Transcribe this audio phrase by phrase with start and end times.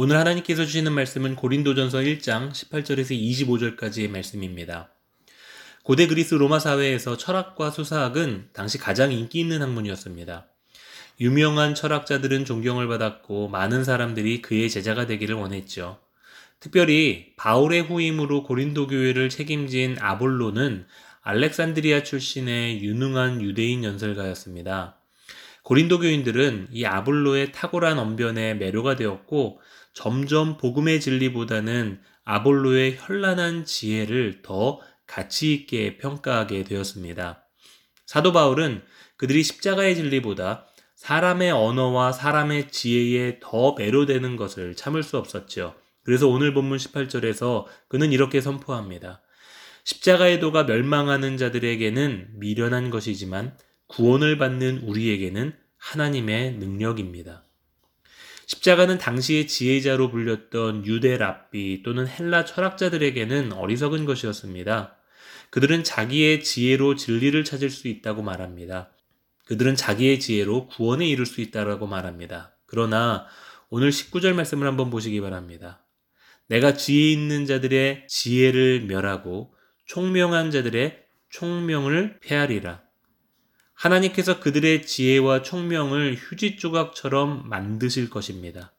[0.00, 4.94] 오늘 하나님께서 주시는 말씀은 고린도전서 1장 18절에서 25절까지의 말씀입니다.
[5.82, 10.46] 고대 그리스 로마 사회에서 철학과 수사학은 당시 가장 인기 있는 학문이었습니다.
[11.18, 15.98] 유명한 철학자들은 존경을 받았고 많은 사람들이 그의 제자가 되기를 원했죠.
[16.60, 20.86] 특별히 바울의 후임으로 고린도 교회를 책임진 아볼로는
[21.22, 24.97] 알렉산드리아 출신의 유능한 유대인 연설가였습니다.
[25.68, 29.60] 고린도 교인들은 이 아볼로의 탁월한 언변에 매료가 되었고
[29.92, 37.44] 점점 복음의 진리보다는 아볼로의 현란한 지혜를 더 가치 있게 평가하게 되었습니다.
[38.06, 38.80] 사도 바울은
[39.18, 40.64] 그들이 십자가의 진리보다
[40.96, 45.74] 사람의 언어와 사람의 지혜에 더 매료되는 것을 참을 수 없었죠.
[46.02, 49.20] 그래서 오늘 본문 18절에서 그는 이렇게 선포합니다.
[49.84, 53.54] 십자가의 도가 멸망하는 자들에게는 미련한 것이지만
[53.88, 57.44] 구원을 받는 우리에게는 하나님의 능력입니다.
[58.46, 64.96] 십자가는 당시의 지혜자로 불렸던 유대 랍비 또는 헬라 철학자들에게는 어리석은 것이었습니다.
[65.50, 68.90] 그들은 자기의 지혜로 진리를 찾을 수 있다고 말합니다.
[69.46, 72.54] 그들은 자기의 지혜로 구원에 이룰 수 있다고 말합니다.
[72.66, 73.26] 그러나
[73.70, 75.84] 오늘 19절 말씀을 한번 보시기 바랍니다.
[76.48, 79.54] 내가 지혜 있는 자들의 지혜를 멸하고
[79.84, 82.82] 총명한 자들의 총명을 폐하리라.
[83.78, 88.72] 하나님께서 그들의 지혜와 총명을 휴지 조각처럼 만드실 것입니다.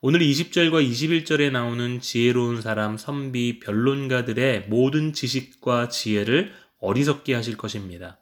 [0.00, 8.20] 오늘 20절과 21절에 나오는 지혜로운 사람, 선비, 변론가들의 모든 지식과 지혜를 어리석게 하실 것입니다.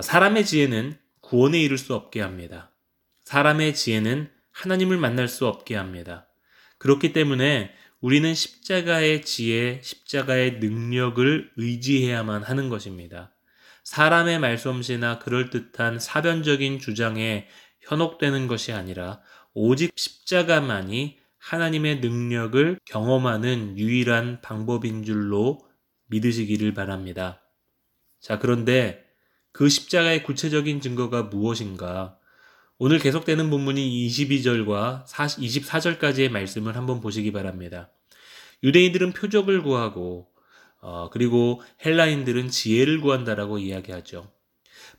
[0.00, 2.72] 사람의 지혜는 구원에 이를 수 없게 합니다.
[3.24, 6.26] 사람의 지혜는 하나님을 만날 수 없게 합니다.
[6.78, 7.70] 그렇기 때문에
[8.00, 13.32] 우리는 십자가의 지혜, 십자가의 능력을 의지해야만 하는 것입니다.
[13.84, 17.48] 사람의 말솜씨나 그럴듯한 사변적인 주장에
[17.80, 19.20] 현혹되는 것이 아니라
[19.54, 25.60] 오직 십자가만이 하나님의 능력을 경험하는 유일한 방법인 줄로
[26.06, 27.42] 믿으시기를 바랍니다.
[28.20, 29.04] 자, 그런데
[29.50, 32.18] 그 십자가의 구체적인 증거가 무엇인가?
[32.78, 37.90] 오늘 계속되는 본문이 22절과 24절까지의 말씀을 한번 보시기 바랍니다.
[38.62, 40.31] 유대인들은 표적을 구하고
[40.82, 44.30] 어, 그리고 헬라인들은 지혜를 구한다라고 이야기하죠.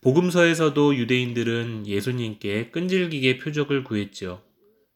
[0.00, 4.42] 복음서에서도 유대인들은 예수님께 끈질기게 표적을 구했죠.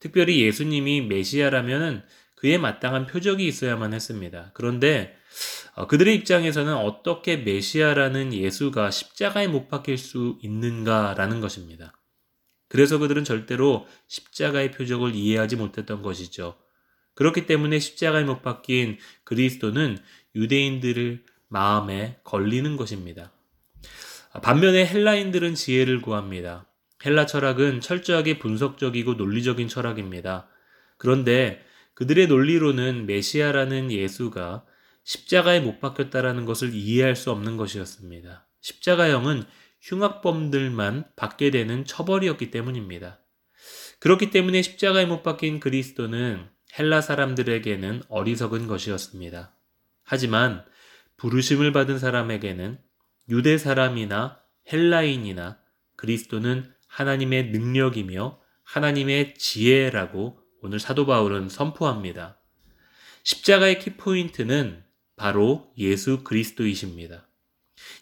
[0.00, 2.04] 특별히 예수님이 메시아라면
[2.34, 4.50] 그에 마땅한 표적이 있어야만 했습니다.
[4.54, 5.14] 그런데
[5.74, 11.92] 어, 그들의 입장에서는 어떻게 메시아라는 예수가 십자가에 못 박힐 수 있는가라는 것입니다.
[12.68, 16.56] 그래서 그들은 절대로 십자가의 표적을 이해하지 못했던 것이죠.
[17.14, 19.98] 그렇기 때문에 십자가에 못 박힌 그리스도는
[20.34, 23.32] 유대인들을 마음에 걸리는 것입니다.
[24.42, 26.66] 반면에 헬라인들은 지혜를 구합니다.
[27.04, 30.48] 헬라 철학은 철저하게 분석적이고 논리적인 철학입니다.
[30.98, 31.64] 그런데
[31.94, 34.64] 그들의 논리로는 메시아라는 예수가
[35.04, 38.46] 십자가에 못 박혔다라는 것을 이해할 수 없는 것이었습니다.
[38.60, 39.44] 십자가형은
[39.80, 43.20] 흉악범들만 받게 되는 처벌이었기 때문입니다.
[43.98, 46.48] 그렇기 때문에 십자가에 못 박힌 그리스도는
[46.78, 49.54] 헬라 사람들에게는 어리석은 것이었습니다.
[50.10, 50.64] 하지만
[51.18, 52.80] 부르심을 받은 사람에게는
[53.28, 54.40] 유대 사람이나
[54.72, 55.60] 헬라인이나
[55.94, 62.40] 그리스도는 하나님의 능력이며 하나님의 지혜라고 오늘 사도 바울은 선포합니다.
[63.22, 64.82] 십자가의 키포인트는
[65.14, 67.28] 바로 예수 그리스도이십니다.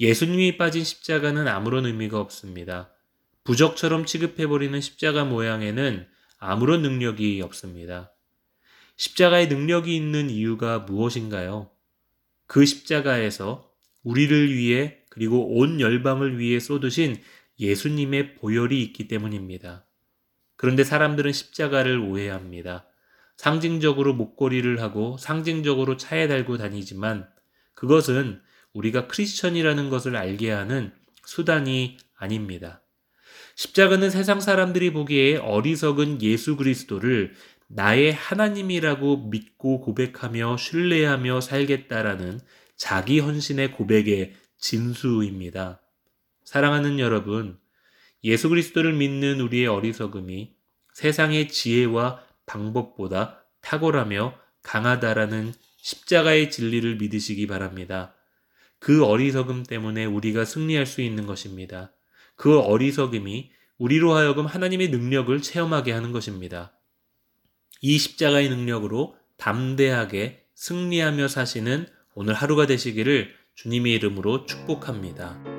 [0.00, 2.92] 예수님이 빠진 십자가는 아무런 의미가 없습니다.
[3.44, 6.08] 부적처럼 취급해버리는 십자가 모양에는
[6.40, 8.12] 아무런 능력이 없습니다.
[8.96, 11.71] 십자가의 능력이 있는 이유가 무엇인가요?
[12.52, 13.66] 그 십자가에서
[14.02, 17.16] 우리를 위해 그리고 온 열방을 위해 쏟으신
[17.58, 19.86] 예수님의 보혈이 있기 때문입니다.
[20.56, 22.86] 그런데 사람들은 십자가를 오해합니다.
[23.38, 27.26] 상징적으로 목걸이를 하고 상징적으로 차에 달고 다니지만
[27.72, 28.42] 그것은
[28.74, 30.92] 우리가 크리스천이라는 것을 알게 하는
[31.24, 32.82] 수단이 아닙니다.
[33.54, 37.32] 십자가는 세상 사람들이 보기에 어리석은 예수 그리스도를
[37.74, 42.38] 나의 하나님이라고 믿고 고백하며 신뢰하며 살겠다라는
[42.76, 45.80] 자기 헌신의 고백의 진수입니다.
[46.44, 47.58] 사랑하는 여러분,
[48.24, 50.54] 예수 그리스도를 믿는 우리의 어리석음이
[50.92, 58.14] 세상의 지혜와 방법보다 탁월하며 강하다라는 십자가의 진리를 믿으시기 바랍니다.
[58.78, 61.92] 그 어리석음 때문에 우리가 승리할 수 있는 것입니다.
[62.36, 66.72] 그 어리석음이 우리로 하여금 하나님의 능력을 체험하게 하는 것입니다.
[67.82, 75.51] 이 십자가의 능력으로 담대하게 승리하며 사시는 오늘 하루가 되시기를 주님의 이름으로 축복합니다.